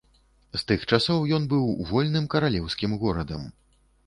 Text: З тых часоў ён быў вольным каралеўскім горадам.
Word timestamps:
З 0.53 0.61
тых 0.71 0.85
часоў 0.91 1.27
ён 1.37 1.45
быў 1.51 1.67
вольным 1.91 2.25
каралеўскім 2.37 2.97
горадам. 3.05 3.47